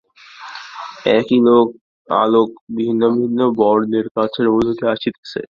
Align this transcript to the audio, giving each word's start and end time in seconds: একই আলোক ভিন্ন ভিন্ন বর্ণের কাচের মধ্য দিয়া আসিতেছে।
একই 1.11 1.39
আলোক 2.07 2.49
ভিন্ন 2.77 3.01
ভিন্ন 3.17 3.39
বর্ণের 3.59 4.05
কাচের 4.15 4.47
মধ্য 4.53 4.69
দিয়া 4.71 4.93
আসিতেছে। 4.95 5.41